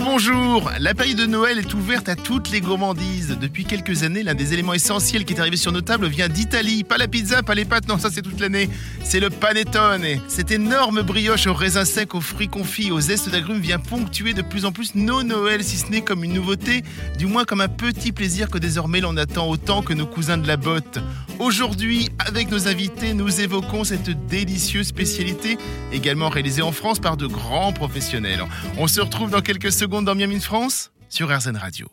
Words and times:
Bonjour 0.00 0.72
La 0.80 0.94
période 0.94 1.18
de 1.18 1.26
Noël 1.26 1.58
est 1.58 1.74
ouverte 1.74 2.08
à 2.08 2.16
toutes 2.16 2.50
les 2.50 2.60
gourmandises. 2.60 3.36
Depuis 3.40 3.64
quelques 3.64 4.02
années, 4.02 4.22
l'un 4.22 4.34
des 4.34 4.52
éléments 4.52 4.74
essentiels 4.74 5.24
qui 5.24 5.34
est 5.34 5.40
arrivé 5.40 5.56
sur 5.56 5.72
nos 5.72 5.80
tables 5.80 6.06
vient 6.06 6.28
d'Italie. 6.28 6.84
Pas 6.84 6.98
la 6.98 7.06
pizza, 7.06 7.42
pas 7.42 7.54
les 7.54 7.64
pâtes, 7.64 7.88
non, 7.88 7.98
ça 7.98 8.10
c'est 8.10 8.22
toute 8.22 8.40
l'année. 8.40 8.68
C'est 9.02 9.20
le 9.20 9.30
panettone. 9.30 10.04
Cette 10.28 10.50
énorme 10.50 11.02
brioche 11.02 11.46
aux 11.46 11.54
raisins 11.54 11.84
secs, 11.84 12.14
aux 12.14 12.20
fruits 12.20 12.48
confits, 12.48 12.90
aux 12.90 13.00
zestes 13.00 13.28
d'agrumes 13.28 13.60
vient 13.60 13.78
ponctuer 13.78 14.34
de 14.34 14.42
plus 14.42 14.64
en 14.64 14.72
plus 14.72 14.94
nos 14.94 15.22
Noëls, 15.22 15.62
si 15.62 15.76
ce 15.76 15.90
n'est 15.90 16.02
comme 16.02 16.24
une 16.24 16.34
nouveauté, 16.34 16.82
du 17.18 17.26
moins 17.26 17.44
comme 17.44 17.60
un 17.60 17.68
petit 17.68 18.12
plaisir 18.12 18.48
que 18.50 18.58
désormais 18.58 19.00
l'on 19.00 19.16
attend 19.16 19.48
autant 19.48 19.82
que 19.82 19.94
nos 19.94 20.06
cousins 20.06 20.38
de 20.38 20.46
la 20.46 20.56
botte. 20.56 20.98
Aujourd'hui, 21.38 22.08
avec 22.18 22.50
nos 22.50 22.68
invités, 22.68 23.14
nous 23.14 23.40
évoquons 23.40 23.84
cette 23.84 24.26
délicieuse 24.26 24.86
spécialité, 24.86 25.58
également 25.92 26.28
réalisée 26.28 26.62
en 26.62 26.72
France 26.72 27.00
par 27.00 27.16
de 27.16 27.26
grands 27.26 27.72
professionnels. 27.72 28.44
On 28.78 28.86
se 28.86 29.00
retrouve 29.00 29.30
dans 29.30 29.40
quelques 29.40 29.72
secondes 29.72 30.04
dans 30.04 30.14
Miami 30.14 30.40
France 30.40 30.92
sur 31.08 31.28
RZN 31.34 31.56
Radio. 31.56 31.88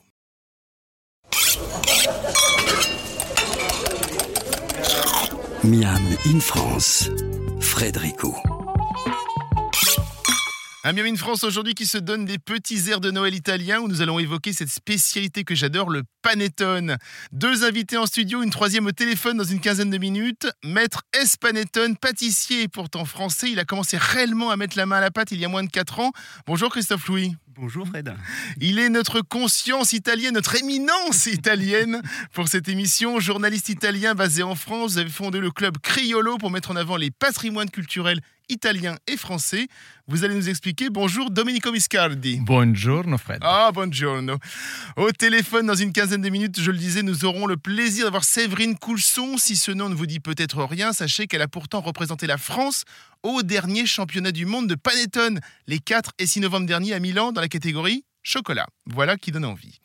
Miam 5.64 6.02
in 6.26 6.40
France, 6.40 7.10
Frédérico. 7.60 8.36
Un 10.84 10.94
Miami 10.94 11.16
France 11.16 11.44
aujourd'hui 11.44 11.76
qui 11.76 11.86
se 11.86 12.00
donne 12.00 12.26
des 12.26 12.40
petits 12.40 12.90
airs 12.90 13.02
de 13.02 13.12
Noël 13.12 13.36
italien 13.36 13.82
où 13.82 13.88
nous 13.88 14.02
allons 14.02 14.18
évoquer 14.18 14.52
cette 14.52 14.72
spécialité 14.72 15.44
que 15.44 15.54
j'adore, 15.54 15.92
le 15.92 16.02
panettone. 16.24 16.98
Deux 17.32 17.64
invités 17.64 17.98
en 17.98 18.08
studio, 18.08 18.42
une 18.42 18.50
troisième 18.50 18.88
au 18.88 18.92
téléphone 18.92 19.38
dans 19.38 19.44
une 19.44 19.60
quinzaine 19.60 19.92
de 19.92 20.00
minutes. 20.00 20.48
Maître 20.64 21.04
S. 21.14 21.38
Panettone, 21.38 21.98
pâtissier 21.98 22.68
pourtant 22.68 23.06
français, 23.06 23.52
il 23.52 23.60
a 23.60 23.64
commencé 23.64 23.96
réellement 23.96 24.50
à 24.50 24.58
mettre 24.58 24.76
la 24.76 24.88
main 24.88 24.96
à 24.96 25.02
la 25.02 25.12
pâte 25.12 25.30
il 25.32 25.40
y 25.40 25.46
a 25.46 25.50
moins 25.50 25.64
de 25.64 25.70
4 25.70 26.00
ans. 26.00 26.12
Bonjour 26.48 26.72
Christophe 26.72 27.06
Louis. 27.06 27.36
Bonjour 27.54 27.88
Fred. 27.88 28.16
Il 28.60 28.80
est 28.80 28.90
notre 28.90 29.22
conscience 29.22 29.94
italienne, 29.94 30.34
notre 30.34 30.56
éminence 30.56 31.28
italienne 31.28 32.02
pour 32.34 32.48
cette 32.48 32.70
émission. 32.70 33.20
Journaliste 33.20 33.70
italien 33.70 34.16
basé 34.16 34.42
en 34.42 34.56
France, 34.56 34.94
vous 34.94 34.98
avez 34.98 35.12
fondé 35.12 35.40
le 35.40 35.52
club 35.52 35.78
Criolo 35.78 36.40
pour 36.40 36.50
mettre 36.50 36.72
en 36.72 36.76
avant 36.76 36.98
les 36.98 37.12
patrimoines 37.12 37.70
culturels 37.70 38.22
italiens 38.52 38.98
et 39.08 39.18
français. 39.18 39.68
Vous 40.08 40.24
allez 40.24 40.36
nous 40.36 40.50
expliquer. 40.50 40.90
Bonjour 40.90 41.32
Domenico 41.32 41.72
Biscardi. 41.72 42.40
Bonjour 42.42 43.04
Fred. 43.18 43.40
Ah, 43.42 43.72
buongiorno. 43.74 44.38
Au 44.98 45.12
téléphone, 45.12 45.66
dans 45.66 45.76
une 45.76 45.94
quinzaine 45.94 46.22
de 46.22 46.30
minutes, 46.30 46.60
je 46.60 46.70
le 46.70 46.78
disais, 46.78 47.02
nous 47.02 47.24
aurons 47.26 47.48
le 47.48 47.56
plaisir 47.56 48.06
d'avoir 48.06 48.26
Séverine 48.26 48.78
Coulson. 48.78 49.38
Si 49.38 49.56
ce 49.56 49.72
nom 49.72 49.90
ne 49.90 49.96
vous 49.96 50.06
dit 50.06 50.20
peut-être 50.20 50.64
rien, 50.64 50.92
sachez 50.92 51.28
qu'elle 51.28 51.42
a 51.42 51.48
pourtant 51.48 51.80
représenté 51.80 52.28
la 52.28 52.38
France 52.38 52.84
au 53.24 53.42
dernier 53.42 53.86
championnat 53.86 54.32
du 54.32 54.46
monde 54.46 54.68
de 54.68 54.76
Panettone, 54.76 55.40
les 55.68 55.80
4 55.80 56.12
et 56.20 56.28
6 56.28 56.42
novembre 56.42 56.68
dernier 56.68 56.94
à 56.94 57.00
Milan, 57.00 57.32
dans 57.32 57.42
la 57.42 57.48
catégorie 57.48 58.04
chocolat. 58.24 58.68
Voilà 58.86 59.18
qui 59.18 59.32
donne 59.32 59.46
envie. 59.46 59.80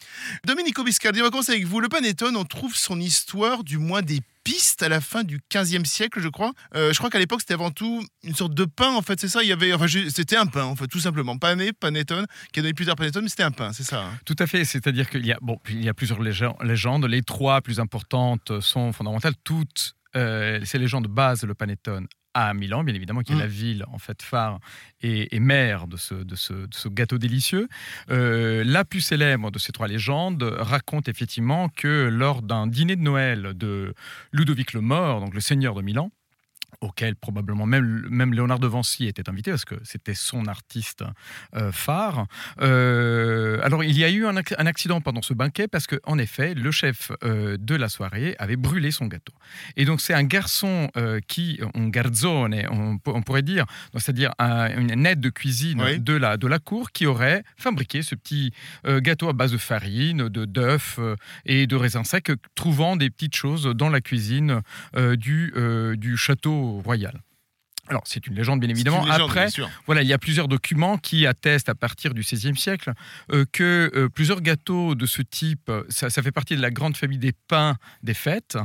Domenico 0.45 0.83
Biscardi, 0.85 1.21
on 1.21 1.25
va 1.25 1.31
commencer 1.31 1.53
avec 1.53 1.67
vous. 1.67 1.81
Le 1.81 1.89
panettone, 1.89 2.37
on 2.37 2.45
trouve 2.45 2.75
son 2.75 3.01
histoire, 3.01 3.65
du 3.65 3.79
moins 3.79 4.03
des 4.03 4.21
pistes 4.47 4.83
à 4.85 4.89
la 4.89 5.01
fin 5.01 5.25
du 5.25 5.41
15e 5.51 5.85
siècle, 5.85 6.21
je 6.21 6.29
crois. 6.29 6.53
Euh, 6.77 6.93
je 6.93 6.99
crois 6.99 7.11
qu'à 7.11 7.19
l'époque, 7.19 7.41
c'était 7.41 7.55
avant 7.55 7.73
tout 7.73 8.07
une 8.23 8.35
sorte 8.37 8.55
de 8.55 8.65
pain, 8.65 8.95
en 8.95 9.03
fait, 9.03 9.19
c'est 9.19 9.27
ça. 9.29 9.43
Il 9.43 9.49
y 9.49 9.53
avait, 9.53 9.73
enfin, 9.73 9.87
c'était 9.89 10.37
un 10.37 10.47
pain, 10.47 10.63
en 10.63 10.77
fait, 10.77 10.87
tout 10.87 11.01
simplement. 11.01 11.37
Pané, 11.37 11.73
panettone, 11.73 12.27
qui 12.53 12.61
a 12.61 12.63
donné 12.63 12.73
plus 12.73 12.87
tard 12.87 12.95
panettone, 12.95 13.25
mais 13.25 13.29
c'était 13.29 13.43
un 13.43 13.51
pain, 13.51 13.73
c'est 13.73 13.83
ça. 13.83 14.05
hein. 14.05 14.19
Tout 14.25 14.37
à 14.39 14.47
fait, 14.47 14.65
c'est-à-dire 14.65 15.11
qu'il 15.11 15.27
y 15.27 15.33
a, 15.33 15.39
bon, 15.43 15.59
il 15.69 15.85
y 15.85 15.89
a 15.89 15.95
plusieurs 15.95 16.21
légend- 16.23 16.57
légendes. 16.63 17.07
Les 17.07 17.23
trois 17.23 17.61
plus 17.61 17.81
importantes 17.81 18.61
sont 18.61 18.93
fondamentales. 18.93 19.35
Toutes, 19.43 19.95
euh, 20.15 20.61
ces 20.65 20.79
légendes 20.79 21.05
de 21.05 21.13
base, 21.13 21.43
le 21.43 21.55
panettone 21.55 22.07
à 22.39 22.53
Milan, 22.53 22.85
bien 22.85 22.95
évidemment, 22.95 23.23
qui 23.23 23.33
est 23.33 23.37
Mm. 23.37 23.39
la 23.41 23.47
ville 23.47 23.85
en 23.91 23.99
fait 23.99 24.21
phare 24.23 24.61
et, 25.01 25.35
et 25.35 25.41
mère 25.41 25.87
de 25.87 25.97
ce, 25.97 26.15
de 26.15 26.35
ce, 26.37 26.53
de 26.53 26.75
ce 26.75 26.89
gâteau 26.89 27.17
délicieux. 27.17 27.67
Euh, 28.11 28.63
la 28.65 28.85
plus 28.85 29.01
célèbre 29.01 29.51
de 29.51 29.59
ces 29.59 29.73
trois 29.73 29.89
légendes 29.89 30.43
raconte 30.59 31.09
effectivement 31.09 31.71
que 31.71 32.09
lors 32.13 32.43
d'un 32.43 32.67
dîner 32.67 32.97
de 32.97 33.01
Noël 33.01 33.53
de 33.55 33.95
Ludovic 34.33 34.75
le 34.75 34.83
Mort, 34.83 35.21
donc 35.21 35.33
le 35.35 35.41
seigneur 35.41 35.75
de 35.75 35.81
Milan, 35.81 36.11
auquel 36.81 37.17
probablement 37.17 37.67
même, 37.67 38.07
même 38.11 38.33
Léonard 38.35 38.59
de 38.59 38.67
Vinci 38.67 39.07
était 39.07 39.29
invité 39.29 39.51
parce 39.51 39.65
que 39.65 39.77
c'était 39.85 40.15
son 40.15 40.47
artiste 40.47 41.05
euh, 41.55 41.73
phare. 41.73 42.27
Euh, 42.61 43.59
alors 43.63 43.85
il 43.85 43.97
y 43.97 44.05
a 44.05 44.11
eu 44.11 44.27
un, 44.27 44.35
ac- 44.37 44.55
un 44.59 44.67
accident 44.67 45.01
pendant 45.01 45.23
ce 45.23 45.35
banquet 45.35 45.69
parce 45.69 45.87
que 45.87 45.97
en 46.05 46.19
effet 46.19 46.55
le 46.55 46.71
chef 46.71 47.13
euh, 47.25 47.57
de 47.59 47.75
la 47.75 47.89
soirée 47.89 48.35
avait 48.39 48.57
brûlé 48.57 48.91
son 48.91 49.07
gâteau. 49.07 49.33
Et 49.77 49.85
donc 49.85 50.01
c'est 50.01 50.15
un 50.15 50.25
garçon 50.25 50.91
qui, 51.29 51.61
un 51.75 51.89
garzone, 51.89 52.55
on, 52.71 53.23
pourrait 53.23 53.43
dire, 53.43 53.65
c'est-à-dire 53.95 54.33
un- 54.39 54.69
une 54.79 55.07
aide 55.07 55.21
de 55.21 55.31
cuisine 55.31 55.81
Oui. 55.83 55.99
de, 56.01 56.13
la, 56.15 56.37
de 56.37 56.47
la 56.47 56.59
cour 56.59 56.91
qui 56.93 57.07
aurait 57.07 57.43
fabriqué 57.57 58.03
ce 58.03 58.15
petit 58.15 58.53
gâteau 58.85 59.29
à 59.29 59.33
base 59.33 59.53
de 59.53 59.59
farine, 59.59 60.29
de 60.29 60.45
d'œufs 60.45 60.99
et 61.45 61.67
de 61.67 61.77
raisins 61.77 62.05
secs, 62.05 62.31
trouvant 62.55 62.97
des 62.97 63.11
petites 63.11 63.37
choses 63.37 63.65
dans 63.67 63.89
la 63.89 64.01
cuisine 64.01 64.61
du, 64.97 65.53
du 65.97 66.17
château 66.17 66.66
royal. 66.85 67.23
Alors, 67.89 68.03
c'est 68.05 68.27
une 68.27 68.35
légende, 68.35 68.61
bien 68.61 68.69
évidemment. 68.69 69.05
Légende, 69.05 69.23
Après, 69.23 69.49
bien 69.55 69.69
voilà, 69.87 70.03
il 70.03 70.09
y 70.09 70.13
a 70.13 70.19
plusieurs 70.19 70.49
documents 70.49 70.99
qui 70.99 71.27
attestent 71.27 71.69
à 71.69 71.75
partir 71.75 72.15
du 72.15 72.23
XVIe 72.23 72.57
siècle 72.57 72.93
euh, 73.33 73.45
que 73.53 73.93
euh, 73.95 74.09
plusieurs 74.09 74.41
gâteaux 74.41 74.95
de 74.95 75.07
ce 75.07 75.23
type, 75.23 75.71
ça, 75.89 76.11
ça 76.11 76.23
fait 76.23 76.33
partie 76.33 76.57
de 76.57 76.63
la 76.63 76.71
grande 76.71 76.97
famille 76.97 77.19
des 77.19 77.33
pains 77.33 77.77
des 78.03 78.15
fêtes, 78.15 78.59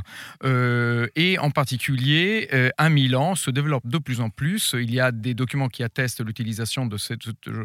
euh, 0.44 1.06
et 1.14 1.38
en 1.38 1.50
particulier 1.50 2.48
à 2.78 2.88
Milan 2.88 3.34
se 3.34 3.50
développe 3.50 3.86
de 3.86 3.98
plus 3.98 4.20
en 4.20 4.30
plus. 4.30 4.74
Il 4.78 4.92
y 4.92 5.00
a 5.00 5.12
des 5.12 5.34
documents 5.34 5.68
qui 5.68 5.82
attestent 5.82 6.24
l'utilisation 6.24 6.86
de 6.86 6.96
cette, 6.96 7.22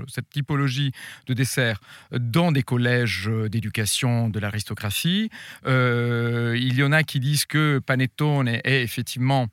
cette 0.07 0.29
typologie 0.29 0.91
de 1.25 1.33
dessert 1.33 1.79
dans 2.11 2.51
des 2.51 2.63
collèges 2.63 3.29
d'éducation 3.49 4.29
de 4.29 4.39
l'aristocratie. 4.39 5.29
Il 5.65 6.73
y 6.75 6.83
en 6.83 6.91
a 6.91 7.03
qui 7.03 7.19
disent 7.19 7.45
que 7.45 7.79
panettone 7.79 8.47
est 8.47 8.83
effectivement 8.83 9.47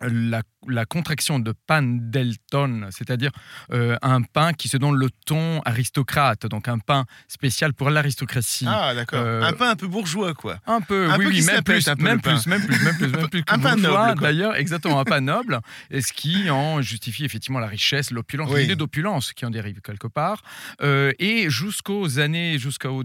la, 0.00 0.42
la 0.68 0.84
contraction 0.84 1.38
de 1.38 1.52
pan 1.66 1.82
del 1.82 2.36
ton, 2.50 2.88
c'est-à-dire 2.90 3.30
euh, 3.72 3.96
un 4.02 4.22
pain 4.22 4.52
qui 4.52 4.68
se 4.68 4.76
donne 4.76 4.96
le 4.96 5.08
ton 5.26 5.60
aristocrate, 5.62 6.46
donc 6.46 6.68
un 6.68 6.78
pain 6.78 7.04
spécial 7.28 7.72
pour 7.74 7.90
l'aristocratie. 7.90 8.66
Ah, 8.68 8.94
d'accord. 8.94 9.20
Euh, 9.22 9.42
un 9.42 9.52
pain 9.52 9.70
un 9.70 9.76
peu 9.76 9.86
bourgeois, 9.88 10.34
quoi. 10.34 10.58
Un 10.66 10.80
peu, 10.80 11.10
Un 11.10 11.18
oui, 11.18 11.24
peu 11.26 11.30
oui, 11.30 11.42
même 11.44 11.62
plus, 11.62 11.88
un 11.88 11.96
peu, 11.96 12.02
même 12.02 12.20
plus, 12.20 12.46
même 12.46 12.62
plus, 12.64 12.82
même 12.82 12.96
plus, 12.96 13.08
même 13.08 13.28
plus 13.28 13.42
Un 13.48 13.58
pain 13.58 13.76
noble, 13.76 14.20
d'ailleurs, 14.20 14.54
exactement, 14.56 15.00
un 15.00 15.04
pain 15.04 15.20
noble, 15.34 15.60
et 15.90 16.00
ce 16.00 16.12
qui 16.12 16.48
en 16.50 16.80
justifie 16.82 17.24
effectivement 17.24 17.58
la 17.58 17.66
richesse, 17.66 18.10
l'opulence, 18.10 18.50
Oui. 18.52 18.62
l'idée 18.62 18.76
d'opulence 18.76 19.32
qui 19.32 19.44
en 19.46 19.50
dérive 19.50 19.80
quelque 19.80 20.06
part, 20.08 20.42
Euh, 20.82 21.12
et 21.18 21.50
jusqu'aux 21.50 22.18
années, 22.18 22.58
jusqu'au 22.58 23.02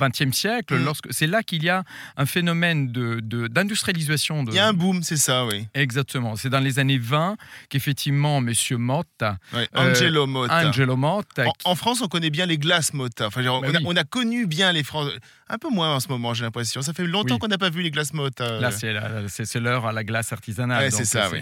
XXe 0.00 0.32
siècle, 0.36 0.74
Mm. 0.78 0.84
lorsque 0.84 1.06
c'est 1.12 1.26
là 1.26 1.42
qu'il 1.42 1.62
y 1.62 1.68
a 1.68 1.84
un 2.16 2.26
phénomène 2.26 2.90
de 2.92 3.20
de- 3.22 3.46
d'industrialisation 3.48 4.44
de, 4.44 4.50
Il 4.52 4.56
y 4.56 4.58
a 4.58 4.68
un 4.68 4.72
boom, 4.72 5.02
c'est 5.02 5.16
ça, 5.16 5.44
oui. 5.46 5.66
Exactement. 5.74 6.36
C'est 6.36 6.50
dans 6.50 6.60
les 6.60 6.78
années 6.78 6.85
20 6.96 7.36
qu'effectivement, 7.68 8.40
Monsieur 8.40 8.76
Motta, 8.78 9.38
Ouais. 9.52 9.68
Euh, 9.76 9.90
Angelo 9.90 10.26
Motta. 10.26 10.68
Angelo 10.68 10.96
Motta, 10.96 11.44
En, 11.64 11.72
en 11.72 11.74
France, 11.74 12.00
on 12.02 12.08
connaît 12.08 12.30
bien 12.30 12.46
les 12.46 12.58
glaces 12.58 12.92
Motta. 12.94 13.26
Enfin, 13.26 13.42
genre, 13.42 13.60
Bah 13.60 13.68
on, 13.70 13.74
a, 13.74 13.78
oui. 13.78 13.84
on 13.88 13.96
a 13.96 14.04
connu 14.04 14.46
bien 14.46 14.72
les 14.72 14.82
Français. 14.84 15.12
Un 15.48 15.58
peu 15.58 15.68
moins 15.70 15.94
en 15.94 16.00
ce 16.00 16.08
moment, 16.08 16.34
j'ai 16.34 16.42
l'impression. 16.42 16.82
Ça 16.82 16.92
fait 16.92 17.06
longtemps 17.06 17.34
Oui. 17.34 17.38
qu'on 17.40 17.46
n'a 17.48 17.58
pas 17.58 17.70
vu 17.70 17.82
les 17.82 17.90
glaces 17.92 18.12
Motta. 18.14 18.58
Là, 18.60 18.70
c'est 18.72 19.60
l'heure 19.60 19.86
à 19.86 19.92
la 19.92 20.02
glace 20.04 20.32
artisanale. 20.32 20.84
Ouais, 20.84 20.90
c'est 20.90 21.04
ça, 21.04 21.26
euh, 21.26 21.30
oui. 21.34 21.40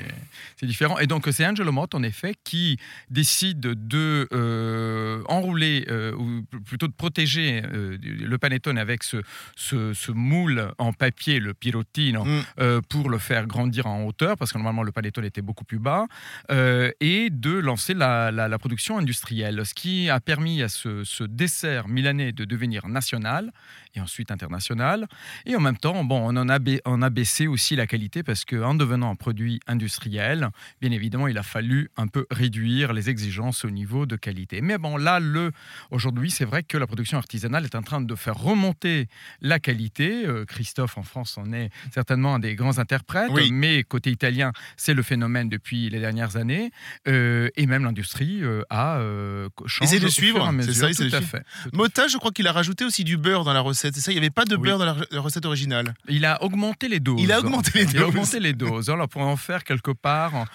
C'est 0.61 0.67
différent. 0.67 0.99
Et 0.99 1.07
donc, 1.07 1.27
c'est 1.33 1.47
Angelo 1.47 1.73
Motta, 1.73 1.97
en 1.97 2.03
effet, 2.03 2.35
qui 2.45 2.79
décide 3.11 3.61
de 3.61 4.29
euh, 4.33 5.23
enrouler, 5.27 5.87
euh, 5.89 6.13
ou 6.17 6.43
plutôt 6.67 6.87
de 6.87 6.93
protéger 6.93 7.63
euh, 7.65 7.97
le 8.03 8.39
panettone 8.39 8.77
avec 8.79 9.03
ce, 9.03 9.19
ce, 9.57 9.95
ce 9.95 10.13
moule 10.13 10.73
en 10.79 10.93
papier, 10.93 11.41
le 11.41 11.55
pirottino, 11.55 12.25
Mm. 12.25 12.43
euh, 12.61 12.81
pour 12.89 13.09
le 13.11 13.19
faire 13.19 13.47
grandir 13.47 13.87
en 13.87 14.05
hauteur, 14.05 14.37
parce 14.37 14.53
que 14.53 14.59
normalement, 14.59 14.83
le 14.83 14.93
panettone 14.93 15.25
était 15.35 15.43
beaucoup 15.43 15.65
plus 15.65 15.81
bas, 15.81 16.07
euh, 16.53 16.93
et 17.01 17.29
de 17.29 17.51
lancer 17.51 17.93
la, 17.93 18.31
la- 18.31 18.47
la 18.47 18.59
production 18.59 18.99
industrielle, 18.99 19.67
ce 19.67 19.75
qui 19.75 20.09
a 20.09 20.21
permis 20.21 20.63
à 20.63 20.69
ce, 20.69 21.03
ce 21.03 21.25
dessert 21.25 21.89
milanais 21.89 22.31
de 22.31 22.45
devenir 22.45 22.87
national 22.87 23.51
et 23.97 24.01
ensuite 24.01 24.31
international. 24.31 25.07
Et 25.45 25.57
en 25.57 25.61
même 25.61 25.77
temps, 25.77 26.05
bon, 26.05 26.21
on 26.23 26.37
en 26.37 26.49
a, 26.49 26.59
ba- 26.61 26.81
on 26.85 27.03
a 27.03 27.11
baissé 27.11 27.49
aussi 27.49 27.75
la 27.75 27.87
qualité 27.89 28.23
parce 28.23 28.45
qu'en 28.45 28.75
devenant 28.75 29.11
un 29.11 29.17
produit 29.17 29.59
industriel, 29.67 30.51
bien 30.81 30.93
évidemment, 30.93 31.27
il 31.27 31.37
a 31.39 31.43
fallu 31.43 31.91
un 31.97 32.07
peu 32.07 32.27
réduire 32.31 32.93
les 32.93 33.11
exigences 33.11 33.65
au 33.65 33.71
niveau 33.71 34.07
de 34.07 34.15
qualité. 34.17 34.61
Mais 34.61 34.79
bon, 34.79 34.97
là, 34.97 35.19
le, 35.19 35.51
aujourd'hui, 35.91 36.31
c'est 36.31 36.45
vrai 36.45 36.63
que 36.63 36.79
la 36.79 36.87
production 36.87 37.19
artisanale 37.19 37.65
est 37.65 37.75
en 37.75 37.83
train 37.83 38.01
de 38.01 38.15
faire 38.15 38.37
remonter 38.37 39.09
la 39.41 39.59
qualité. 39.59 40.27
Euh, 40.27 40.45
Christophe, 40.45 40.97
en 40.97 41.03
France, 41.03 41.39
en 41.39 41.53
est 41.53 41.71
certainement 41.93 42.37
un 42.37 42.39
des 42.39 42.55
grands 42.55 42.79
interprètes, 42.79 43.31
Oui. 43.33 43.51
mais 43.53 43.83
côté 43.83 44.11
italien, 44.13 44.53
c'est 44.77 44.95
le 44.95 45.03
phénomène 45.03 45.24
depuis 45.29 45.91
les 45.91 46.01
dernières 46.01 46.37
années. 46.37 46.71
Euh, 47.09 47.49
et 47.57 47.67
même 47.67 47.85
l'industrie 47.85 48.43
euh, 48.43 48.63
a 48.71 48.99
euh, 48.99 49.49
changé 49.67 49.99
de 50.01 50.09
suivre, 50.09 50.51
c'est 50.61 50.73
ça, 50.73 50.89
de 50.89 51.09
tout 51.11 51.17
à 51.17 51.21
fait. 51.21 51.45
tout 51.65 51.71
Motta, 51.77 52.09
je 52.09 52.17
crois 52.19 52.31
qu'il 52.33 52.47
a 52.47 52.53
rajouté 52.53 52.85
aussi 52.85 53.05
du 53.05 53.17
beurre 53.17 53.45
dans 53.45 53.53
la 53.53 53.61
recette. 53.61 53.95
C'est 53.95 54.01
ça, 54.01 54.11
il 54.13 54.15
n'y 54.15 54.19
avait 54.21 54.31
pas 54.31 54.45
de 54.45 54.57
Oui. 54.57 54.63
beurre 54.63 54.79
dans 54.79 54.85
la, 54.87 54.95
re- 54.95 55.07
la 55.11 55.21
recette 55.21 55.47
originale. 55.47 55.95
Il 56.09 56.25
a 56.25 56.43
augmenté 56.43 56.89
les 56.89 57.01
doses. 57.01 57.21
Il 57.21 57.33
a 57.33 57.41
augmenté 57.41 57.71
les 57.75 57.85
Il 57.85 57.97
a 57.97 58.01
doses. 58.01 58.09
augmenté 58.09 58.41
les 58.41 58.53
doses. 58.53 58.91
Alors, 58.91 59.09
pour 59.09 59.23
en 59.23 59.37
faire 59.37 59.65
quelque 59.65 59.91
part, 59.91 60.47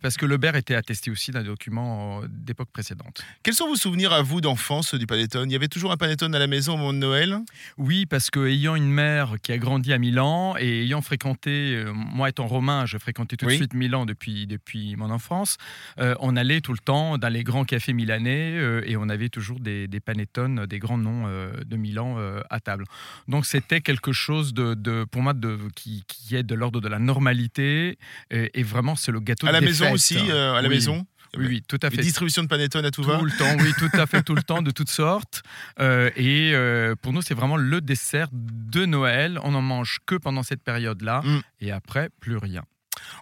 parce 0.00 0.16
que 0.16 0.26
le 0.26 0.36
beurre 0.36 0.56
était 0.56 0.74
attesté 0.74 1.10
aussi 1.10 1.30
d'un 1.30 1.42
document 1.42 2.22
euh, 2.22 2.26
d'époque 2.28 2.70
précédente. 2.72 3.22
Quels 3.42 3.54
sont 3.54 3.66
vos 3.68 3.76
souvenirs 3.76 4.12
à 4.12 4.22
vous 4.22 4.40
d'enfance 4.40 4.94
du 4.94 5.06
panettone? 5.06 5.50
Il 5.50 5.52
y 5.52 5.56
avait 5.56 5.68
toujours 5.68 5.92
un 5.92 5.96
panettone 5.96 6.34
à 6.34 6.38
la 6.38 6.46
maison 6.46 6.74
au 6.74 6.76
moment 6.76 6.92
de 6.92 6.98
Noël? 6.98 7.38
Oui, 7.78 8.06
parce 8.06 8.30
que 8.30 8.46
ayant 8.46 8.74
une 8.76 8.90
mère 8.90 9.34
qui 9.42 9.52
a 9.52 9.58
grandi 9.58 9.92
à 9.92 9.98
Milan 9.98 10.54
et 10.58 10.82
ayant 10.82 11.02
fréquenté, 11.02 11.84
moi 11.94 12.28
étant 12.28 12.46
romain, 12.46 12.86
je 12.86 12.98
fréquentais 12.98 13.36
tout 13.36 13.46
Oui. 13.46 13.52
de 13.54 13.56
suite 13.58 13.74
Milan 13.74 14.06
depuis, 14.06 14.13
depuis 14.14 14.96
mon 14.96 15.10
enfance, 15.10 15.56
euh, 15.98 16.14
on 16.20 16.36
allait 16.36 16.60
tout 16.60 16.72
le 16.72 16.78
temps 16.78 17.18
dans 17.18 17.28
les 17.28 17.44
grands 17.44 17.64
cafés 17.64 17.92
milanais 17.92 18.52
euh, 18.56 18.82
et 18.86 18.96
on 18.96 19.08
avait 19.08 19.28
toujours 19.28 19.60
des, 19.60 19.88
des 19.88 20.00
panettones, 20.00 20.66
des 20.66 20.78
grands 20.78 20.98
noms 20.98 21.24
euh, 21.26 21.52
de 21.64 21.76
Milan 21.76 22.16
à 22.50 22.60
table. 22.60 22.84
Donc 23.28 23.46
c'était 23.46 23.80
quelque 23.80 24.12
chose 24.12 24.54
de, 24.54 24.74
de- 24.74 25.04
pour 25.10 25.22
moi 25.22 25.32
de, 25.34 25.58
qui, 25.74 26.04
qui 26.06 26.36
est 26.36 26.42
de 26.42 26.54
l'ordre 26.54 26.80
de 26.80 26.88
la 26.88 26.98
normalité 26.98 27.98
et, 28.30 28.50
et 28.58 28.62
vraiment 28.62 28.94
c'est 28.96 29.12
le 29.12 29.20
gâteau 29.20 29.46
À 29.46 29.52
la 29.52 29.60
des 29.60 29.66
maison 29.66 29.84
fêtes. 29.86 29.94
aussi, 29.94 30.18
à 30.30 30.60
la 30.60 30.68
Oui. 30.68 30.74
maison? 30.74 31.06
Oui, 31.36 31.46
oui, 31.48 31.62
tout 31.66 31.80
à 31.82 31.90
fait. 31.90 32.00
distributions 32.00 32.44
de 32.44 32.48
panettone 32.48 32.84
à 32.84 32.92
tout, 32.92 33.02
Tout 33.02 33.08
va 33.08 33.20
le 33.20 33.28
temps, 33.32 33.56
oui, 33.58 33.72
tout 33.76 33.90
à 33.98 34.06
fait, 34.06 34.22
tout 34.22 34.36
le 34.36 34.42
temps, 34.44 34.62
de 34.62 34.70
toutes 34.70 34.88
sortes. 34.90 35.42
Euh, 35.80 36.08
et 36.14 36.52
euh, 36.54 36.94
pour 36.94 37.12
nous, 37.12 37.22
c'est 37.22 37.34
vraiment 37.34 37.56
le 37.56 37.80
dessert 37.80 38.28
de 38.32 38.84
Noël. 38.86 39.40
On 39.42 39.50
n'en 39.50 39.60
mange 39.62 39.98
que 40.06 40.14
pendant 40.14 40.44
cette 40.44 40.62
période-là. 40.62 41.22
Mm. 41.24 41.40
Et 41.62 41.72
après, 41.72 42.08
plus 42.20 42.36
rien. 42.36 42.62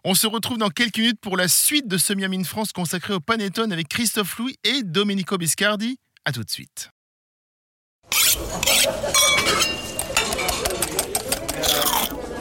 On 0.05 0.14
se 0.14 0.26
retrouve 0.26 0.58
dans 0.58 0.70
quelques 0.70 0.99
minutes 0.99 1.20
pour 1.20 1.37
la 1.37 1.49
suite 1.49 1.88
de 1.88 1.99
ce 1.99 2.12
Miami 2.12 2.38
in 2.38 2.44
France 2.44 2.73
consacré 2.73 3.14
au 3.14 3.20
panettone 3.20 3.73
avec 3.73 3.88
Christophe 3.88 4.38
Louis 4.38 4.56
et 4.64 4.82
Domenico 4.82 5.38
Biscardi. 5.38 5.99
À 6.25 6.32
tout 6.32 6.44
de 6.44 6.50
suite. 6.50 6.90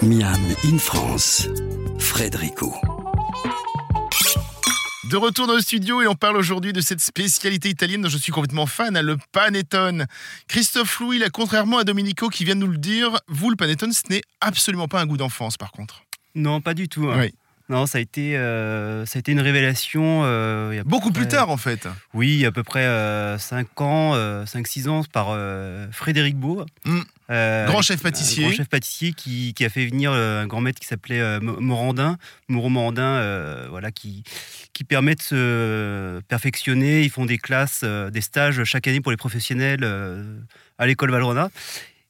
Miam 0.01 0.41
in 0.65 0.77
France, 0.79 1.47
Frédérico. 1.99 2.73
De 5.11 5.17
retour 5.17 5.45
dans 5.45 5.55
le 5.55 5.61
studio 5.61 6.01
et 6.01 6.07
on 6.07 6.15
parle 6.15 6.37
aujourd'hui 6.37 6.73
de 6.73 6.79
cette 6.81 7.01
spécialité 7.01 7.69
italienne 7.69 8.01
dont 8.01 8.09
je 8.09 8.17
suis 8.17 8.31
complètement 8.31 8.65
fan, 8.65 8.95
hein, 8.95 9.01
le 9.01 9.17
panettone. 9.31 10.07
Christophe 10.47 10.99
Louis, 11.01 11.19
là, 11.19 11.29
contrairement 11.29 11.79
à 11.79 11.83
Domenico 11.83 12.29
qui 12.29 12.45
vient 12.45 12.55
de 12.55 12.61
nous 12.61 12.71
le 12.71 12.77
dire, 12.77 13.19
vous, 13.27 13.49
le 13.49 13.55
panettone, 13.55 13.91
ce 13.91 14.03
n'est 14.09 14.21
absolument 14.39 14.87
pas 14.87 15.01
un 15.01 15.05
goût 15.05 15.17
d'enfance 15.17 15.57
par 15.57 15.71
contre. 15.71 16.03
Non, 16.35 16.61
pas 16.61 16.73
du 16.73 16.87
tout. 16.89 17.09
hein. 17.09 17.17
Oui. 17.19 17.33
Non, 17.69 17.85
ça 17.85 17.99
a 17.99 18.01
été, 18.01 18.35
euh, 18.35 19.05
ça 19.05 19.17
a 19.17 19.19
été 19.21 19.31
une 19.31 19.39
révélation. 19.39 20.23
euh, 20.25 20.69
il 20.73 20.75
y 20.75 20.77
a 20.77 20.81
à 20.81 20.83
peu 20.83 20.89
Beaucoup 20.89 21.11
plus 21.13 21.27
tard 21.29 21.49
en 21.49 21.55
fait. 21.55 21.87
Oui, 22.13 22.27
il 22.33 22.39
y 22.39 22.45
a 22.45 22.49
à 22.49 22.51
peu 22.51 22.63
près 22.63 22.83
5 23.39 23.79
ans, 23.79 24.13
5-6 24.43 24.89
ans, 24.89 25.03
par 25.13 25.27
euh, 25.29 25.87
Frédéric 25.91 26.35
Beau. 26.35 26.65
Mm. 26.83 26.99
Euh, 27.29 27.65
Grand 27.67 27.81
chef 27.81 28.01
pâtissier. 28.03 28.43
Grand 28.43 28.51
chef 28.53 28.67
pâtissier 28.67 29.13
qui, 29.13 29.53
qui 29.53 29.63
a 29.63 29.69
fait 29.69 29.85
venir 29.85 30.11
euh, 30.11 30.43
un 30.43 30.47
grand 30.47 30.59
maître 30.59 30.81
qui 30.81 30.87
s'appelait 30.87 31.21
euh, 31.21 31.39
Mo- 31.39 31.61
Morandin, 31.61 32.17
Moreau 32.49 32.67
Morandin, 32.67 33.03
euh, 33.03 33.67
voilà, 33.69 33.89
qui, 33.91 34.25
qui 34.73 34.83
permet 34.83 35.15
de 35.15 35.21
se 35.21 36.19
perfectionner. 36.27 37.03
Ils 37.03 37.09
font 37.09 37.25
des 37.25 37.37
classes, 37.37 37.81
euh, 37.85 38.09
des 38.09 38.19
stages 38.21 38.61
chaque 38.65 38.85
année 38.87 38.99
pour 38.99 39.11
les 39.11 39.17
professionnels 39.17 39.79
euh, 39.83 40.39
à 40.77 40.87
l'école 40.87 41.11
Valrhona. 41.11 41.49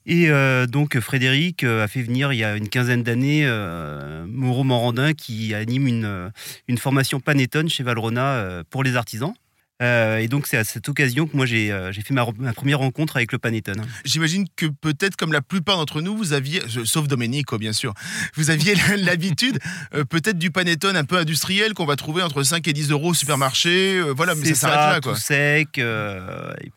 Et 0.06 0.30
euh, 0.30 0.66
donc 0.66 1.00
Frédéric 1.00 1.64
euh, 1.64 1.84
a 1.84 1.88
fait 1.88 2.02
venir 2.02 2.34
il 2.34 2.38
y 2.38 2.44
a 2.44 2.56
une 2.56 2.70
quinzaine 2.70 3.04
d'années 3.04 3.46
euh, 3.46 4.26
Moreau 4.28 4.64
Morandin 4.64 5.14
qui 5.14 5.54
anime 5.54 5.88
une, 5.88 6.06
euh, 6.06 6.30
une 6.68 6.80
formation 6.80 7.20
Panettone 7.20 7.70
chez 7.70 7.84
Valrhona 7.84 8.34
euh, 8.34 8.64
pour 8.70 8.84
les 8.84 8.96
artisans. 8.96 9.34
Euh, 9.82 10.18
et 10.20 10.28
donc 10.28 10.46
c'est 10.48 10.58
à 10.58 10.64
cette 10.64 10.88
occasion 10.90 11.26
que 11.28 11.36
moi 11.36 11.46
j'ai 11.46 11.72
euh, 11.72 11.92
fait 11.92 12.14
ma, 12.14 12.26
ma 12.38 12.54
première 12.54 12.80
rencontre 12.80 13.16
avec 13.18 13.32
le 13.32 13.40
Panettone. 13.40 13.82
J'imagine 14.06 14.46
que 14.56 14.68
peut-être 14.68 15.16
comme 15.16 15.34
la 15.34 15.42
plupart 15.42 15.78
d'entre 15.78 16.02
nous, 16.02 16.16
vous 16.16 16.34
aviez, 16.34 16.62
je- 16.68 16.84
sauf 16.84 17.08
Domenico 17.08 17.58
bien 17.58 17.74
sûr, 17.74 17.94
vous 18.36 18.50
aviez 18.52 18.76
l'habitude 18.98 19.60
euh, 19.96 20.04
peut-être 20.06 20.38
du 20.38 20.52
panettone 20.52 20.96
un 20.96 21.04
peu 21.04 21.18
industriel 21.18 21.74
qu'on 21.74 21.86
va 21.86 21.96
trouver 21.96 22.22
entre 22.22 22.44
5 22.44 22.68
et 22.68 22.74
10 22.74 22.92
euros 22.92 23.10
au 23.10 23.14
supermarché. 23.14 23.98
euh, 23.98 24.14
voilà, 24.16 24.36
mais 24.36 24.42
ça 24.46 24.48
C'est 24.50 24.56
s'arrête 24.56 24.94
là 24.96 25.02
quoi. 25.02 25.14
tout 25.14 25.20
sec. 25.20 25.70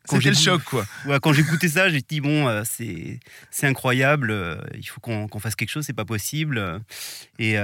C'était 0.08 0.30
le 0.30 0.36
choc 0.36 0.62
quoi. 0.64 0.86
Ouais, 1.06 1.18
quand 1.20 1.32
j'ai 1.32 1.42
goûté 1.42 1.68
ça, 1.68 1.90
j'ai 1.90 2.00
dit 2.00 2.20
bon, 2.20 2.62
c'est 2.64 3.20
incroyable. 3.66 4.34
il 4.76 4.84
faut 4.86 5.00
qu'on 5.00 5.28
qu'on 5.28 5.40
fasse 5.40 5.54
quelque 5.56 5.70
chose, 5.70 5.84
c'est 5.86 5.92
pas 5.92 6.04
possible. 6.04 6.80
Et 7.38 7.54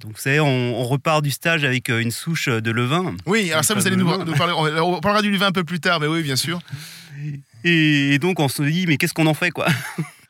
donc 0.00 0.12
vous 0.12 0.20
savez, 0.20 0.40
on, 0.40 0.80
on 0.80 0.84
repart 0.84 1.22
du 1.22 1.30
stage 1.30 1.64
avec 1.64 1.88
une 1.90 2.10
souche 2.10 2.48
de 2.48 2.70
levain. 2.70 3.14
Oui, 3.26 3.50
alors 3.52 3.64
ça 3.64 3.74
vous 3.74 3.86
allez 3.86 3.96
nous 3.96 4.06
parler, 4.34 4.52
on, 4.78 5.00
parlera 5.00 5.22
du 5.22 5.30
levain 5.30 5.46
un 5.46 5.52
peu 5.52 5.64
plus 5.64 5.80
tard, 5.80 6.00
mais 6.00 6.06
oui 6.06 6.22
bien 6.22 6.36
sûr. 6.36 6.60
Et, 7.64 8.18
donc 8.18 8.40
on 8.40 8.48
se 8.48 8.62
dit 8.62 8.86
mais 8.86 8.96
qu'est-ce 8.96 9.14
qu'on 9.14 9.26
en 9.26 9.34
fait 9.34 9.50
quoi? 9.50 9.66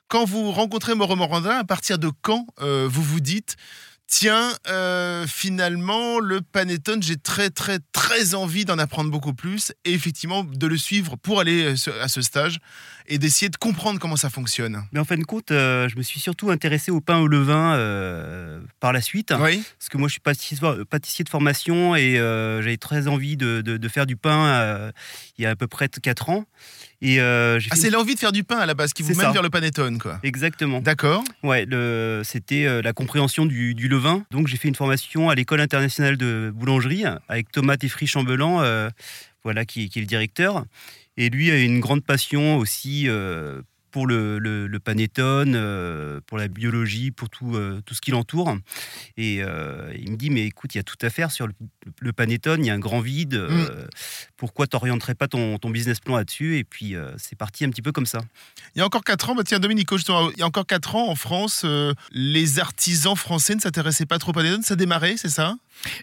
Quand 0.09 0.25
vous 0.25 0.51
rencontrez 0.51 0.97
Mauro 0.97 1.15
Morandin, 1.15 1.59
à 1.59 1.65
partir 1.65 1.97
de 1.99 2.11
quand 2.23 2.45
euh, 2.61 2.89
vous 2.91 3.03
vous 3.03 3.21
dites 3.21 3.57
Tiens, 4.12 4.51
euh, 4.69 5.25
finalement, 5.29 6.19
le 6.19 6.41
panettone, 6.41 7.01
j'ai 7.01 7.17
très, 7.17 7.49
très, 7.49 7.79
très 7.93 8.35
envie 8.35 8.65
d'en 8.65 8.77
apprendre 8.81 9.09
beaucoup 9.09 9.33
plus 9.35 9.73
et 9.85 9.93
effectivement 9.93 10.43
de 10.43 10.67
le 10.67 10.77
suivre 10.77 11.15
pour 11.17 11.39
aller 11.39 11.62
euh, 11.89 12.03
à 12.03 12.09
ce 12.09 12.21
stage 12.21 12.59
et 13.07 13.19
d'essayer 13.19 13.49
de 13.51 13.57
comprendre 13.57 14.01
comment 14.01 14.17
ça 14.17 14.29
fonctionne. 14.29 14.83
Mais 14.91 14.99
en 14.99 15.05
fin 15.05 15.17
de 15.17 15.23
compte, 15.23 15.53
euh, 15.53 15.89
je 15.89 15.97
me 15.97 16.03
suis 16.03 16.19
surtout 16.19 16.51
intéressé 16.51 16.91
au 16.91 17.01
pain 17.01 17.19
au 17.19 17.29
levain 17.29 17.75
euh, 17.77 18.61
par 18.81 18.93
la 18.93 19.01
suite. 19.01 19.33
Oui, 19.39 19.62
Parce 19.79 19.89
que 19.89 19.97
moi, 19.97 20.09
je 20.09 20.13
suis 20.15 20.21
pâtissier, 20.21 20.59
pâtissier 20.91 21.23
de 21.25 21.29
formation 21.31 21.95
et 21.95 22.17
j'avais 22.17 22.79
très 22.79 23.06
envie 23.06 23.37
de, 23.37 23.61
de- 23.61 23.77
de 23.77 23.89
faire 23.89 24.06
du 24.06 24.17
pain 24.17 24.91
il 25.39 25.43
y 25.45 25.47
a 25.47 25.51
à 25.51 25.56
peu 25.56 25.69
près 25.69 25.89
4 25.89 26.31
ans. 26.31 26.47
Et 27.02 27.20
euh, 27.20 27.58
ah, 27.70 27.76
c'est 27.76 27.87
une- 27.88 27.94
l'envie 27.94 28.14
de 28.14 28.19
faire 28.20 28.32
du 28.32 28.44
pain 28.44 28.58
à 28.58 28.67
la 28.67 28.75
base 28.75 28.93
qui 28.93 29.02
vous 29.02 29.08
mène 29.11 29.20
ça. 29.20 29.32
vers 29.32 29.43
le 29.43 29.49
panettone, 29.50 29.99
quoi. 29.99 30.20
Exactement. 30.23 30.81
D'accord. 30.81 31.25
Ouais, 31.43 31.64
le- 31.67 32.20
c'était 32.25 32.67
euh, 32.67 32.82
la 32.82 32.93
compréhension 32.93 33.47
du, 33.47 33.75
du 33.75 33.88
levain. 33.88 34.25
Donc, 34.31 34.49
j'ai 34.49 34.56
fait 34.58 34.69
une 34.69 34.75
formation 34.75 35.31
à 35.31 35.35
l'école 35.35 35.61
internationale 35.61 36.17
de 36.19 36.52
boulangerie 36.55 37.05
avec 37.29 37.50
Thomas 37.52 37.76
Teffry 37.79 38.06
Chambellan, 38.06 38.61
euh, 38.62 38.91
voilà, 39.44 39.64
qui, 39.64 39.88
qui 39.88 39.99
est 39.99 40.02
le 40.02 40.06
directeur. 40.06 40.64
Et 41.17 41.31
lui 41.31 41.50
a 41.50 41.58
une 41.58 41.81
grande 41.81 42.05
passion 42.05 42.56
aussi 42.58 43.08
pour 43.91 44.06
le, 44.06 44.38
le, 44.38 44.69
le 44.69 44.79
panettone, 44.79 45.55
euh, 45.56 46.20
pour 46.26 46.38
la 46.38 46.46
biologie, 46.46 47.11
pour 47.11 47.29
tout, 47.29 47.56
euh, 47.56 47.81
tout 47.85 47.93
ce 47.94 48.00
qui 48.00 48.12
l'entoure. 48.12 48.56
Et 49.17 49.38
euh, 49.43 49.93
il 49.99 50.12
me 50.12 50.17
dit, 50.17 50.31
mais 50.31 50.46
écoute, 50.46 50.75
il 50.75 50.79
y 50.79 50.81
a 50.81 50.85
tout 50.85 50.94
à 51.03 51.11
faire 51.11 51.32
sur 51.32 51.49
le, 51.49 51.53
le 51.99 52.12
panettone, 52.12 52.64
il 52.64 52.69
y 52.69 52.70
a 52.70 52.75
un 52.75 52.79
grand 52.79 53.00
vide. 53.00 53.35
euh, 53.35 53.85
pourquoi 54.41 54.67
t'orienterais 54.67 55.15
pas 55.15 55.29
ton, 55.29 55.59
ton 55.59 55.69
business 55.69 56.01
plan 56.01 56.17
là-dessus 56.17 56.57
Et 56.57 56.65
puis, 56.65 56.97
euh, 56.97 57.11
c'est 57.19 57.37
parti 57.37 57.67
un 57.67 57.69
petit 57.69 57.83
peu 57.83 57.93
comme 57.93 58.07
ça. 58.07 58.21
Il 58.75 58.79
y 58.79 58.81
a 58.83 58.87
encore 58.87 59.05
4 59.05 59.29
ans, 59.29 59.35
bah 59.35 59.43
tiens, 59.45 59.59
justement, 59.93 60.31
il 60.31 60.39
y 60.39 60.43
a 60.43 60.47
encore 60.47 60.65
4 60.67 60.97
ans 60.97 61.11
en 61.11 61.15
France, 61.15 61.61
euh, 61.67 61.93
les 62.11 62.59
artisans 62.59 63.15
français 63.15 63.55
ne 63.55 63.61
s'intéressaient 63.61 64.06
pas 64.06 64.19
trop 64.19 64.31
au 64.31 64.32
panettone, 64.32 64.63
ça 64.63 64.77
démarrait, 64.77 65.19
c'est 65.19 65.29
ça? 65.29 65.56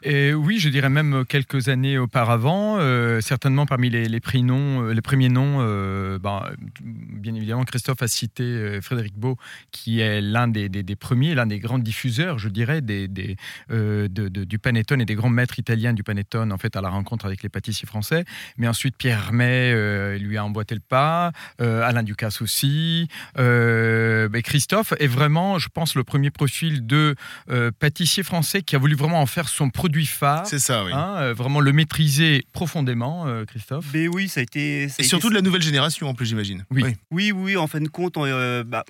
Et 0.04 0.34
oui, 0.36 0.60
je 0.60 0.70
dirais 0.70 0.90
même 0.90 1.24
quelques 1.28 1.68
années 1.68 1.98
auparavant, 1.98 2.78
euh, 2.78 3.22
certainement 3.22 3.66
parmi 3.66 3.90
les, 3.90 4.06
les 4.08 4.20
prix 4.20 4.44
noms, 4.44 4.84
euh, 4.84 4.94
les 4.94 5.02
premiers 5.02 5.30
noms, 5.30 5.58
euh, 5.62 6.20
ben, 6.20 6.44
bien 6.82 7.34
évidemment, 7.34 7.64
Christophe 7.64 8.02
a 8.04 8.08
cité 8.08 8.44
euh, 8.44 8.82
Frédéric 8.82 9.16
Beau, 9.16 9.38
qui 9.72 10.00
est 10.00 10.22
l'un 10.22 10.48
des, 10.48 10.70
des- 10.70 10.84
des 10.84 10.96
premiers, 10.96 11.34
l'un 11.34 11.48
des 11.48 11.58
grands 11.60 11.80
diffuseurs, 11.80 12.38
je 12.38 12.50
dirais, 12.50 12.82
des, 12.82 13.08
des, 13.08 13.36
euh, 13.72 14.08
de- 14.08 14.28
de- 14.28 14.44
du 14.44 14.60
panettone 14.60 15.02
et 15.02 15.06
des 15.06 15.16
grands 15.16 15.30
maîtres 15.30 15.58
italiens 15.58 15.94
du 15.94 16.04
panettone, 16.04 16.52
en 16.52 16.58
fait, 16.58 16.76
à 16.76 16.82
la 16.82 16.90
rencontre 16.90 17.26
avec 17.26 17.42
les 17.44 17.50
pâtissiers 17.50 17.88
français. 17.88 18.26
Mais 18.58 18.68
ensuite, 18.68 18.96
Pierre 18.98 19.26
Hermé 19.28 19.72
euh, 19.74 20.18
lui 20.18 20.38
a 20.38 20.46
emboîté 20.46 20.76
le 20.76 20.82
pas, 20.82 21.32
euh, 21.62 21.82
Alain 21.82 22.04
Ducasse 22.04 22.42
aussi. 22.42 23.08
Euh, 23.38 24.30
ben, 24.30 24.42
Christophe 24.42 24.94
est 25.00 25.08
vraiment, 25.08 25.60
je 25.60 25.70
pense, 25.70 25.96
le 25.96 26.04
premier 26.04 26.32
profil 26.32 26.86
de 26.86 27.16
euh, 27.50 27.72
pâtissier 27.78 28.24
français 28.24 28.62
qui 28.62 28.76
a 28.76 28.80
voulu 28.80 28.96
vraiment 28.96 29.22
en 29.22 29.26
faire 29.26 29.50
son 29.50 29.70
produit 29.70 30.06
phare. 30.06 30.46
C'est 30.48 30.60
ça, 30.60 30.84
oui. 30.86 30.92
Hein, 30.94 31.16
euh, 31.18 31.34
vraiment 31.34 31.60
le 31.60 31.72
maîtriser 31.74 32.46
profondément, 32.54 33.28
euh, 33.28 33.46
Christophe. 33.46 33.86
Mais 33.94 34.08
oui, 34.08 34.28
ça 34.28 34.40
a 34.40 34.44
été. 34.44 34.88
ça 34.90 34.96
a 34.96 35.02
Et 35.02 35.02
été 35.02 35.04
surtout 35.04 35.30
de 35.30 35.36
la 35.36 35.42
nouvelle 35.42 35.62
génération, 35.62 36.08
en 36.08 36.14
plus, 36.14 36.26
j'imagine. 36.26 36.66
Oui. 36.72 36.96
Oui, 37.12 37.32
oui, 37.32 37.58
en 37.58 37.68
fin 37.68 37.80
de 37.80 37.88
compte, 37.88 38.18
euh, 38.18 38.64
bah, 38.64 38.84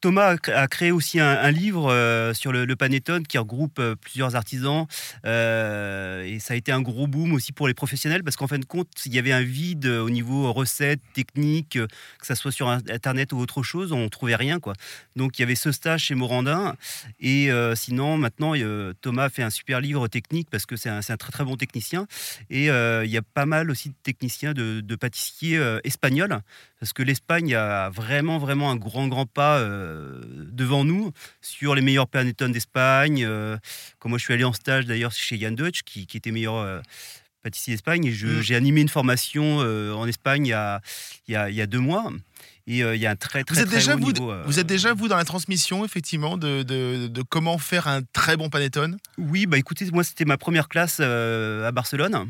Thomas 0.00 0.26
a 0.26 0.36
cré- 0.36 0.52
a 0.52 0.66
créé 0.68 0.90
aussi 0.90 1.20
un, 1.20 1.50
livre 1.50 1.90
euh, 1.92 2.34
sur 2.34 2.52
le, 2.52 2.64
le 2.64 2.76
panettone 2.76 3.26
qui 3.26 3.38
regroupe 3.38 3.78
euh, 3.78 3.94
plusieurs 3.94 4.36
artisans 4.36 4.86
euh, 5.26 6.24
et 6.24 6.38
ça 6.38 6.54
a 6.54 6.56
été 6.56 6.72
un 6.72 6.80
gros 6.80 7.06
boom 7.06 7.32
aussi 7.32 7.52
pour 7.52 7.68
les 7.68 7.74
professionnels 7.74 8.24
parce 8.24 8.36
qu'en 8.36 8.46
fin 8.46 8.58
de 8.58 8.64
compte, 8.64 8.88
il 9.06 9.14
y 9.14 9.18
avait 9.18 9.32
un 9.32 9.42
vide 9.42 9.86
au 9.86 10.10
niveau 10.10 10.52
recettes, 10.52 11.00
techniques, 11.14 11.78
que 11.78 12.26
ça 12.26 12.34
soit 12.34 12.52
sur 12.52 12.68
internet 12.68 13.32
ou 13.32 13.38
autre 13.38 13.62
chose, 13.62 13.92
on 13.92 14.08
trouvait 14.08 14.36
rien 14.36 14.60
quoi. 14.60 14.74
Donc 15.16 15.38
il 15.38 15.42
y 15.42 15.44
avait 15.44 15.54
ce 15.54 15.72
stage 15.72 16.04
chez 16.04 16.14
Morandin 16.14 16.74
et 17.20 17.50
sinon 17.74 18.16
maintenant 18.16 18.54
Thomas 19.00 19.28
fait 19.28 19.42
un 19.42 19.50
super 19.50 19.80
livre 19.80 20.08
technique 20.08 20.48
parce 20.50 20.66
que 20.66 20.76
c'est 20.76 20.88
un, 20.88 21.00
très 21.00 21.32
très 21.32 21.44
bon 21.44 21.56
technicien 21.56 22.06
et 22.50 22.66
il 22.66 23.10
y 23.10 23.16
a 23.16 23.22
pas 23.22 23.46
mal 23.46 23.70
aussi 23.70 23.90
de 23.90 23.94
techniciens 24.02 24.52
de, 24.52 24.96
pâtissiers 24.96 25.60
espagnols 25.84 26.40
parce 26.82 26.92
que 26.92 27.04
l'Espagne 27.04 27.54
a 27.54 27.90
vraiment 27.90 28.38
vraiment 28.38 28.68
un 28.72 28.74
grand 28.76 29.06
grand 29.06 29.24
pas 29.26 29.58
euh, 29.58 30.20
devant 30.50 30.82
nous 30.84 31.12
sur 31.40 31.76
les 31.76 31.80
meilleurs 31.80 32.08
panettones 32.08 32.50
d'Espagne. 32.50 33.24
Euh, 33.24 33.56
quand 34.00 34.08
moi 34.08 34.18
je 34.18 34.24
suis 34.24 34.34
allé 34.34 34.42
en 34.42 34.52
stage 34.52 34.84
d'ailleurs 34.86 35.12
chez 35.12 35.38
Jan 35.38 35.52
Deutsch 35.52 35.82
qui, 35.84 36.08
qui 36.08 36.16
était 36.16 36.32
meilleur 36.32 36.56
euh, 36.56 36.80
pâtissier 37.44 37.74
d'Espagne 37.74 38.04
et 38.06 38.10
Mm. 38.10 38.40
j'ai 38.42 38.56
animé 38.56 38.80
une 38.80 38.88
formation 38.88 39.58
euh, 39.60 39.92
en 39.92 40.08
Espagne 40.08 40.46
il 40.46 40.50
y 40.50 40.54
a, 40.54 40.80
il 41.28 41.34
y 41.34 41.36
a- 41.36 41.50
il 41.50 41.54
y 41.54 41.60
a 41.60 41.66
deux 41.68 41.78
mois. 41.78 42.10
Et 42.66 42.82
euh, 42.82 42.96
il 42.96 43.00
y 43.02 43.06
a 43.06 43.10
un 43.10 43.16
très 43.16 43.44
très 43.44 43.54
Vous 43.54 43.60
êtes, 43.60 43.68
très 43.68 43.76
déjà, 43.78 43.94
haut 43.94 43.98
vous, 43.98 44.12
niveau, 44.12 44.32
euh. 44.32 44.42
vous 44.46 44.58
êtes 44.58 44.66
déjà, 44.66 44.92
vous, 44.92 45.06
dans 45.08 45.16
la 45.16 45.24
transmission, 45.24 45.84
effectivement, 45.84 46.36
de, 46.36 46.62
de- 46.64 47.06
de 47.08 47.22
comment 47.22 47.58
faire 47.58 47.86
un 47.88 48.02
très 48.12 48.36
bon 48.36 48.50
panettone? 48.50 48.98
Oui, 49.18 49.46
bah 49.46 49.56
écoutez, 49.58 49.88
moi 49.92 50.02
c'était 50.04 50.24
ma 50.24 50.36
première 50.36 50.68
classe 50.68 50.98
euh, 51.00 51.66
à 51.66 51.72
Barcelone. 51.72 52.26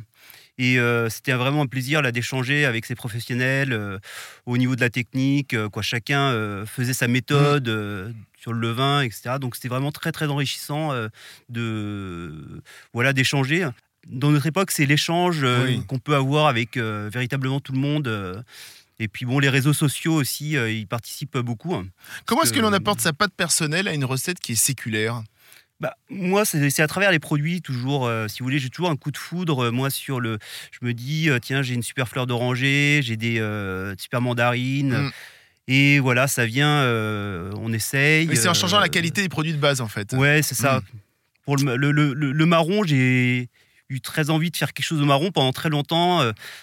Et 0.59 0.79
euh, 0.79 1.09
c'était 1.09 1.33
vraiment 1.33 1.63
un 1.63 1.67
plaisir 1.67 2.03
là 2.03 2.13
d'échanger 2.13 2.67
avec 2.67 2.85
ces 2.85 2.95
professionnels 2.95 3.73
euh, 3.73 3.99
au 4.47 4.59
niveau 4.59 4.77
de 4.77 4.81
la 4.83 4.91
technique. 4.91 5.55
euh, 5.55 5.69
quoi, 5.71 5.83
chacun 5.83 6.65
faisait 6.67 6.93
sa 6.93 7.09
méthode 7.09 7.69
euh, 7.69 8.13
sur 8.39 8.53
le 8.53 8.61
levain, 8.61 9.01
etc. 9.03 9.37
Donc 9.41 9.55
c'était 9.57 9.69
vraiment 9.69 9.93
très 9.93 10.13
très 10.13 10.27
enrichissant 10.29 10.91
de 11.57 12.63
voilà 12.93 13.13
d'échanger. 13.13 13.69
Dans 14.09 14.31
notre 14.31 14.47
époque, 14.47 14.71
c'est 14.73 14.87
l'échange 14.87 15.43
Oui. 15.45 15.85
qu'on 15.87 15.99
peut 15.99 16.15
avoir 16.17 16.49
avec 16.49 16.77
véritablement 16.77 17.61
tout 17.61 17.73
le 17.73 17.79
monde. 17.79 18.45
et 18.99 19.09
puis 19.09 19.25
bon, 19.25 19.39
les 19.39 19.49
réseaux 19.49 19.73
sociaux 19.73 20.15
aussi, 20.15 20.51
ils 20.53 20.87
participent 20.87 21.39
beaucoup. 21.39 21.77
Comment 22.27 22.43
est-ce 22.43 22.53
que 22.53 22.59
que- 22.59 22.63
l'on 22.63 22.73
apporte 22.73 23.01
sa 23.01 23.13
patte 23.13 23.33
personnelle 23.35 23.87
à 23.89 23.95
une 23.95 24.05
recette 24.05 24.39
qui 24.41 24.53
est 24.53 24.57
séculaire? 24.57 25.23
Bah, 25.83 25.97
moi, 26.09 26.45
c'est 26.45 26.81
à 26.81 26.87
travers 26.87 27.11
les 27.11 27.19
produits, 27.19 27.61
toujours. 27.61 28.07
euh, 28.07 28.29
si 28.29 28.39
vous 28.39 28.45
voulez, 28.45 28.61
j'ai 28.61 28.71
toujours 28.71 28.89
un 28.89 28.95
coup 28.97 29.11
de 29.11 29.17
foudre. 29.19 29.65
euh, 29.65 29.71
moi, 29.73 29.91
sur 29.91 30.21
le. 30.21 30.39
Je 30.71 30.87
me 30.87 30.95
dis, 30.95 31.29
euh, 31.29 31.41
tiens, 31.41 31.61
j'ai 31.62 31.75
une 31.75 31.83
super 31.83 32.07
fleur 32.07 32.29
d'oranger, 32.29 33.01
j'ai 33.03 33.17
des 33.17 33.37
super 33.99 34.21
mandarines. 34.21 34.97
Mm. 34.97 35.11
Et 35.67 35.99
voilà, 35.99 36.29
ça 36.29 36.47
vient, 36.47 36.85
on 37.57 37.73
essaye. 37.73 38.27
Mais 38.29 38.37
c'est 38.37 38.49
en 38.49 38.55
changeant 38.55 38.79
la 38.79 38.89
qualité 38.89 39.23
des 39.23 39.29
produits 39.29 39.53
de 39.53 39.59
base, 39.59 39.81
en 39.81 39.89
fait. 39.89 40.12
Ouais, 40.12 40.41
c'est 40.43 40.55
ça. 40.55 40.79
Mm. 40.79 40.83
Pour 41.45 41.57
le, 41.57 41.75
le- 41.77 41.91
le- 41.91 42.33
le- 42.33 42.47
marron, 42.47 42.85
j'ai 42.85 43.49
eu 43.89 44.01
très 44.01 44.31
envie 44.31 44.53
de 44.53 44.57
faire 44.57 44.73
quelque 44.73 44.87
chose 44.87 45.03
au 45.03 45.05
marron 45.05 45.33
pendant 45.33 45.53
très 45.53 45.69
longtemps. 45.69 46.21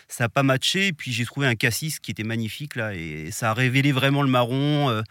ça 0.07 0.23
n'a 0.23 0.29
pas 0.29 0.43
matché. 0.43 0.87
Et 0.87 0.93
puis 0.93 1.11
j'ai 1.11 1.25
trouvé 1.25 1.45
un 1.47 1.55
cassis 1.55 1.99
qui 1.99 2.11
était 2.11 2.23
magnifique 2.23 2.77
là, 2.77 2.93
et 2.95 3.31
ça 3.31 3.51
a 3.51 3.53
révélé 3.53 3.91
vraiment 3.91 4.21
le 4.23 4.29
marron 4.29 5.03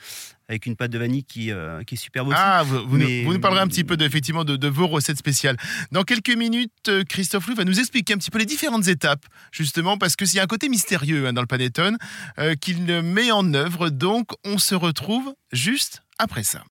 avec 0.49 0.65
une 0.67 0.77
pâte 0.77 0.91
de 0.91 0.99
vanille 0.99 1.25
qui, 1.25 1.51
euh, 1.53 1.83
qui 1.85 1.95
est 1.95 1.99
super 1.99 2.25
beau. 2.25 2.33
Ah, 2.35 2.63
vous, 2.65 2.79
vous 2.89 2.99
nous- 2.99 3.07
Mais- 3.07 3.23
vous 3.25 3.33
nous 3.35 3.41
parlerez 3.41 3.61
un 3.61 3.67
petit 3.69 3.85
peu 3.85 3.97
de, 3.97 4.05
effectivement 4.05 4.45
de, 4.45 4.57
de 4.57 4.69
vos 4.69 4.87
recettes 4.87 5.19
spéciales. 5.19 5.57
Dans 5.93 6.03
quelques 6.05 6.35
minutes, 6.35 6.73
euh, 6.89 7.05
Christophe 7.05 7.47
Loup 7.49 7.55
va 7.55 7.65
nous 7.65 7.79
expliquer 7.79 8.15
un 8.15 8.19
petit 8.19 8.31
peu 8.31 8.39
les 8.39 8.47
différentes 8.47 8.89
étapes, 8.89 9.27
justement, 9.53 9.99
parce 9.99 10.17
y 10.37 10.41
a 10.41 10.45
un 10.45 10.47
côté 10.47 10.69
mystérieux 10.69 11.27
hein, 11.27 11.33
dans 11.35 11.43
le 11.43 11.47
panettone 11.47 11.99
euh, 12.39 12.55
qu'il 12.55 12.85
met 13.03 13.31
en 13.31 13.53
œuvre. 13.55 13.91
Donc, 13.91 14.31
on 14.45 14.59
se 14.59 14.75
retrouve 14.75 15.35
juste 15.53 16.03
après 16.19 16.43
ça. 16.45 16.65